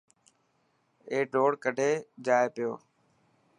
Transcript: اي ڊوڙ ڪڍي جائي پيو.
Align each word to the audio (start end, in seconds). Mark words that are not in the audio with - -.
اي 1.11 1.17
ڊوڙ 1.33 1.51
ڪڍي 1.63 1.91
جائي 2.25 2.47
پيو. 2.55 2.71